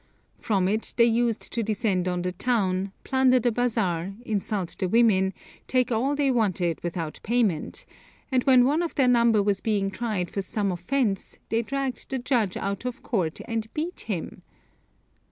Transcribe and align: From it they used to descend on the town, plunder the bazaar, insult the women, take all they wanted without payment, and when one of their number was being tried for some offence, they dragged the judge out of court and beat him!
From 0.39 0.67
it 0.67 0.95
they 0.97 1.03
used 1.05 1.53
to 1.53 1.61
descend 1.61 2.07
on 2.07 2.23
the 2.23 2.31
town, 2.31 2.91
plunder 3.03 3.39
the 3.39 3.51
bazaar, 3.51 4.15
insult 4.25 4.75
the 4.79 4.89
women, 4.89 5.31
take 5.67 5.91
all 5.91 6.15
they 6.15 6.31
wanted 6.31 6.81
without 6.81 7.19
payment, 7.21 7.85
and 8.31 8.43
when 8.45 8.65
one 8.65 8.81
of 8.81 8.95
their 8.95 9.07
number 9.07 9.43
was 9.43 9.61
being 9.61 9.91
tried 9.91 10.31
for 10.31 10.41
some 10.41 10.71
offence, 10.71 11.37
they 11.49 11.61
dragged 11.61 12.09
the 12.09 12.17
judge 12.17 12.57
out 12.57 12.83
of 12.83 13.03
court 13.03 13.41
and 13.47 13.71
beat 13.75 13.99
him! 13.99 14.41